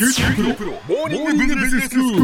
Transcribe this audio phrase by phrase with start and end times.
[0.00, 2.22] 九州大学モーニングビジネススクール。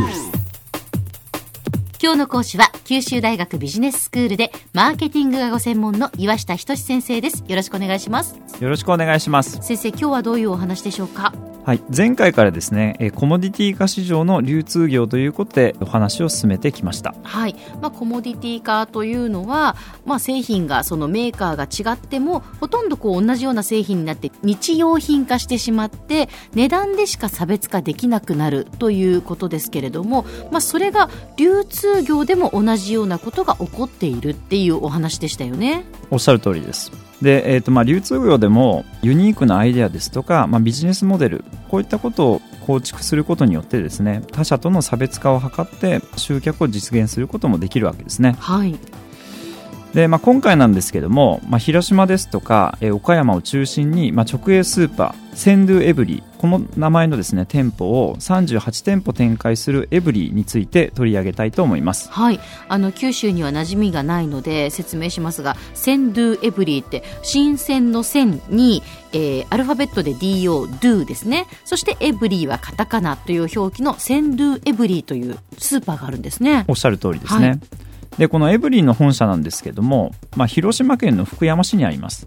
[2.02, 9.58] 今日の講師は九州大学ビジネススクールでマーケティングがご専門の岩下仁先生ですよろしくお願いしますよろしくお願いします。
[9.60, 11.34] 先生今日はどういうお話でしょうか？
[11.66, 17.12] はい、前回からですね、えーコモディティ化市場の流通業ということでお話を進めてきました。
[17.24, 35.84] はい、まあ、コモディティ化というのは、まあ、製品がそのメーカーが違ってもほとんどこう同じような製品になって日用品化してしまって値段でしか差別化できなくなるということですけれども、まあ、それが流通業でも同じようなことが起こっているっていうお話でしたよね。
[36.12, 36.92] おっしゃる通りです。
[37.22, 48.36] で、えーとまあ、流通業でもユニークなアイデアですとか、まあ、ビジネスモデルこういったことを構築することによってですね他社との差別化を図って集客を実現することもできるわけですね。
[48.40, 48.76] はい、
[49.96, 62.10] で、まあ、今回なんですけども、まあ、広島ですとか、えー岡山を中心に、まあ、直営スーパーセンドゥエブリーこの名前のですね店舗を38店舗展開するエブリーについて取り上げたいと思います。
[62.10, 71.46] はい、あの九州には馴染みがないので説明しますが「センドゥエブリー」って新鮮の線に、えーアルファベットで DO「ドゥ」ですね。
[71.64, 76.64] そして「エブリー」はカタカナという表記の「センドゥエブリー」というスーパーがあるんですね。
[76.68, 77.85] おっしゃる通りですね、はい
[78.18, 82.26] でこのエブリーの本社なんですけども、まあ、広島県の福山市にあります。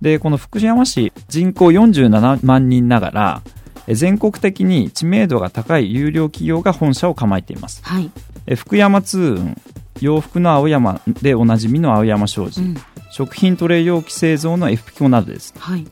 [0.00, 3.42] でこの福山市人口47万人ながら
[3.86, 7.82] え全国的に知名度が高い有料企業が本社を構えています。
[7.84, 8.10] はい、
[8.46, 9.60] え福山通運
[10.00, 12.76] 洋服の青山でおなじみの青山商事、うん。
[13.10, 15.52] 食品トレイ容器製造の F ピコなどです。
[15.58, 15.86] はい。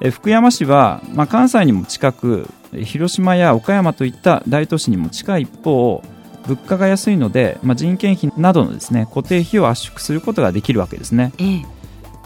[0.00, 6.02] え福山市は、まあ、関西にも近くえ広島や岡山といった大都市にも近い一方
[6.48, 11.66] 物価が安いので、まあ、人件費などのですね固定費を圧縮することができるわけですね、ええ。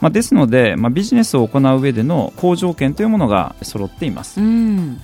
[0.00, 4.40] まあ、ですので、まあ、ビジネスを行う上での好条件というものが揃っています。
[4.40, 5.00] うん。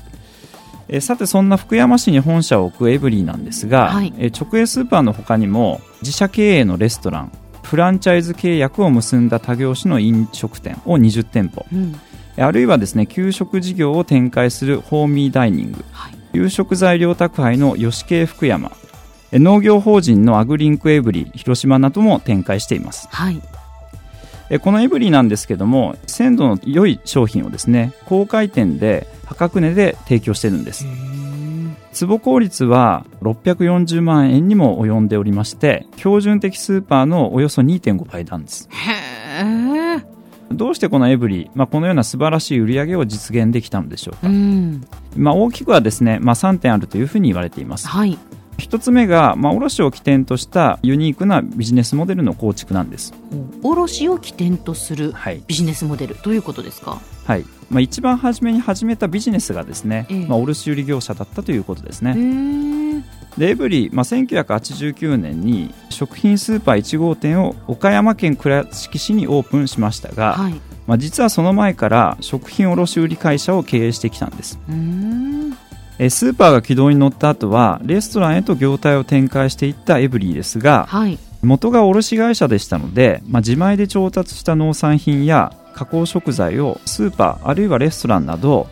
[0.88, 4.12] えーさてそんな福山市に本社を置くエブリイなんですが、はい。
[4.18, 7.32] えー直営スーパーの他にも自社経営のレストラン
[7.62, 11.66] フランチャイズ契約を結んだ他業種の飲食店を20店舗。
[11.72, 11.94] うん。
[12.36, 15.84] えーあるいはですね給食事業を展開するホーミーダイニング。
[15.92, 16.14] はい。
[16.32, 18.72] 夕食材料宅配のヨシケイ福山。
[18.72, 18.87] えー
[19.32, 23.08] 農業法人のアグリンクエブリイ広島なども展開しています。
[23.10, 23.40] はい。
[24.50, 30.86] えーこのエブリイなんですけども鮮度の良い商品をですね高回転で破格値で提供してるんです。
[31.92, 38.68] 坪効率は640万円にも及んでおりまして標準的スーパーのおよそ2.5倍なんです。
[38.70, 38.92] へ
[39.42, 40.18] え
[40.50, 44.86] どうしてこのエブリー、まあ、このような素晴らしい売り上げを実現できたのでしょうか、うん。
[45.14, 47.86] まあ、大きくはですね、まあ、3点あるというふうに言われています。
[47.86, 48.18] はい
[48.58, 53.14] 一つ目が、まあ、卸を起点としたユニークなビジネスモデルの構築なんです。
[53.62, 57.00] 卸を起点とするはい、ビジネスモデルどういうことですか？
[57.24, 57.44] はい。
[57.70, 60.26] まあ、一番初めに始めたビジネスがですね、ええ。
[60.26, 63.02] まあ、卸売業者だったということですへね、
[63.36, 63.40] え。
[63.40, 70.54] でエブリー、まあ、1989年に食品スーパー1号店を岡山県倉敷市にオープンしましたが、はい。
[70.86, 74.58] まあ、実はその前から食品卸売会社を経営してきたんです
[76.10, 81.18] スーパーが軌道に乗った後はレストランへと業態を展開していったエブリーですがはい。
[81.42, 88.66] 元が卸会社でしたので、まあ、自前で調達した農産品や加工食材をスーパーあるいはレストランなど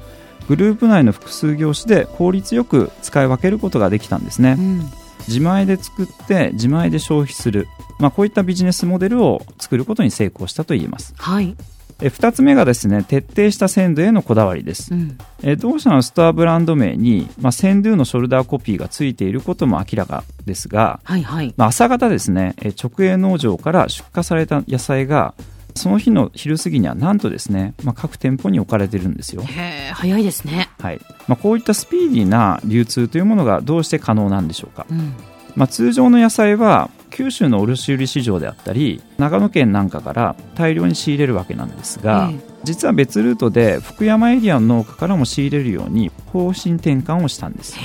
[0.49, 4.57] グループ内の複数業種で効率よく使い分けることができたんですね。
[4.59, 4.91] うん。
[5.27, 7.67] 自前で作って自前で消費する、
[7.99, 11.15] まあ、こういったビジネスモデルを作ることに成功したと言えます。
[11.17, 11.57] はい
[12.03, 14.93] え2つ目がですね徹底した鮮度へのこだわりです。
[14.93, 15.19] うん。
[15.43, 21.55] えー同社のストアブランド名に、まあ、センドゥのショルダーコピーがついていることも明らかですが、はいはい。
[21.57, 25.35] まあ、朝方ですね、えー直営農場から出荷された野菜が
[25.75, 30.71] その日の昼過ぎにはなんとですね、まあ、各店舗に置かれてるんですよ、へえ早いですね。
[30.79, 31.01] はい。
[31.29, 35.15] まあ、こういったスピーディーな流通というものがどうして可能なんでしょうか、うん
[35.57, 42.41] まあ、通常の野菜は九州の卸売市場であったり長野県なんかから大量に仕入れるわけなんですが、ええ。
[42.63, 47.79] 実は別ルートで福山エリアの農家からも仕入れるように方針転換をしたんです。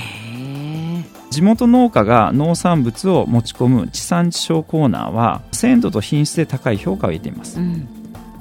[1.30, 7.58] 地元農家が農産物を持ち込む地産地消コーナーは鮮度と品質で高い評価を得ています。
[7.58, 7.88] うん。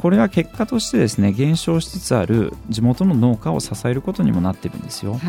[0.02, 5.20] これは結果としてですね減少しつつある地元の農家を支えることにもなっているんですよ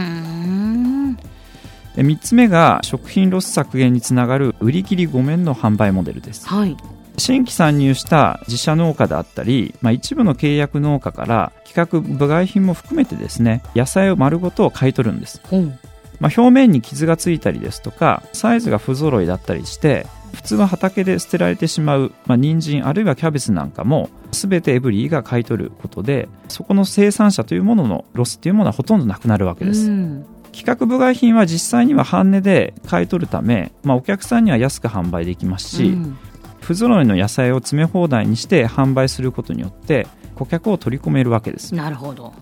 [1.97, 6.49] 3つ目が食品ロス削減につながる売り切り5面の販売モデルです。
[6.49, 6.77] はい。
[7.19, 15.79] 新規参入した自社農家であったり、まあ、一部の契約農家から企画部外品も含めてですね野菜を丸ごと買い取るんです、ほう
[16.21, 36.19] まあ、表面に傷がついたりですとかサイズが不揃いだったりして普通は畑で捨てられてしまう、まあ、人参あるいはキャベツなんかも全てエブリィが買い取ることでそこの生産者というもののロスというものはほとんどなくなるわけです、うん規格部外品は実際には半値で買い取るため、まあ、お客さんには安く販売できますし、うん。
[36.61, 40.07] 不揃いの野菜を詰め放題にして販売することによって
[40.37, 41.75] 顧客を取り込めるわけです。
[41.75, 42.33] なるほど。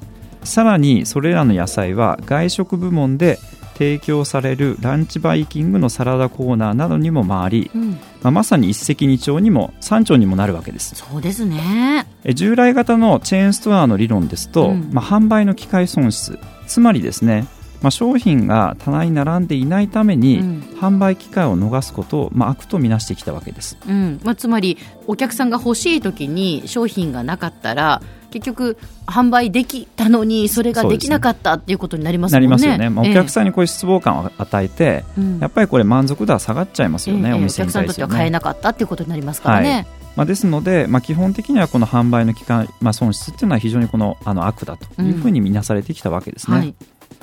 [0.43, 3.39] さらにそれらの野菜は外食部門で
[3.75, 7.91] 提供されるランチバイキングのサラダコーナーなどにも回り、うん、
[8.21, 10.95] まあ、まさに一石二鳥にも三鳥にもなるわけです。
[10.97, 12.07] そうですね。
[12.23, 14.91] え従来型のチェーンストアの理論ですと、うん。
[14.93, 17.47] まあ、販売の機会損失つまりですね、
[17.83, 20.61] まあ、商品が棚に並んでいないために、うん。
[20.81, 23.77] 販売機会を逃すことを、まあ、悪とみなしてきたわけです。
[23.87, 24.21] うん。
[24.25, 28.01] まあ、つまりお客さんが欲しい時に商品がなかったら
[28.31, 32.51] 結局販売できたのにそれができなかったっていうことになりますもなんりね。
[32.51, 35.39] ますよね、まあ、お客ん、さんにこういう失望感を与えて、うん。
[35.39, 38.13] やっぱりこれ満足度は下がっちゃいますよね、ええお店にお客さんにと対してはね。
[38.15, 39.87] っては買えなかったっていうことになりますからね。
[40.17, 46.57] まあ、ですので、まあ、基本的にはこの販売の期間、まあ、損失っていうのは非常にこのあの悪だというふうに見なされてきたわけですね。
[46.57, 46.75] はい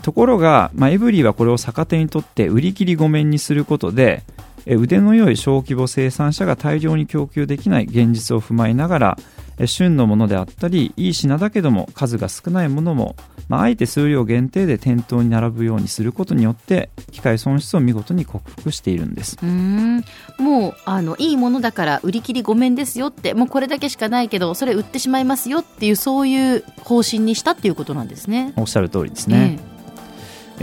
[0.02, 4.24] ところが、まあ、エブリィはこれを逆手にとって売り切り御免にすることで
[4.66, 9.18] え腕の良い小規模生産者が大量に供給できない現実を踏まえながら
[9.60, 13.16] え旬のものであったりいい品だけども数が少ないものも、
[13.50, 19.38] まあ、あえて数量限定で店頭に並ぶようにすることによって機械損失を見事に克服しているんです。
[19.42, 20.04] うーん。
[20.38, 28.54] もうあのいいものだから売り切りごめんですよってもうこれだけしかないけどそれ売ってしまいますよっていうそういう方針にしたっていうことなんですね。
[28.58, 29.67] おっしゃる通りですね、え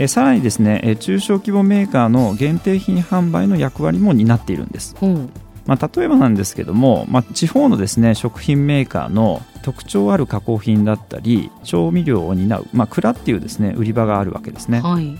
[0.07, 4.95] さらにですねえ中小規模メーカーの限定品販売の役割も担っているんです。
[5.01, 5.29] ええうん。
[5.65, 14.81] まあ、例えばなんですけども、まあ、地方のですね食品メーカーの特徴ある加工品だったり調味料を担う、まあ、蔵っていうですね売り場があるわけですね。
[14.81, 15.17] はい。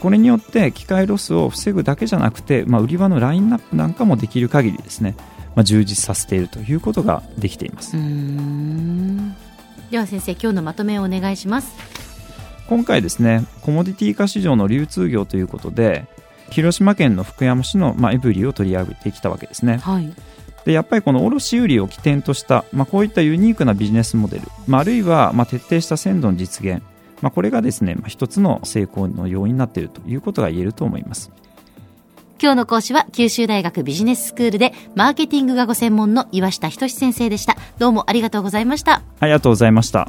[0.00, 5.16] これによって機械ロスを防ぐだけじゃなくて、まあ、売り場のラインナップなんかもできる限りですね、
[5.56, 7.96] まあ、充実させているということができています。
[9.90, 12.07] では先生今日のまとめをお願いします。
[12.68, 16.06] 今回ですねコモディティ化市場の流通業ということで
[16.50, 20.12] 広島県の福山市の、まあ、エブリィを取り上げてきたわけですねはい
[20.64, 26.82] でやっぱりこの卸売を起点とした、まあ、こういったユニークなビジネスモデル、まあ、あるいはまあ徹底した鮮度の実現、
[27.22, 31.30] まあ、これがですね、まあ、一つの成功の要因になっているということが言えると思います
[32.40, 37.56] 今日の講師は九州大学ビジネススクールでマーケティングがご専門の岩下仁先生でした。
[37.78, 39.02] どうもありがとうございました。
[39.18, 40.08] ありがとうございました